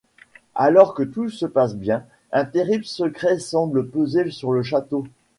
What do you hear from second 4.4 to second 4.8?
le